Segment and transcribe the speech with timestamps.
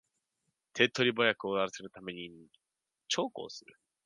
[0.73, 2.31] 手っ取り早く終わらせるために
[3.07, 3.75] 長考する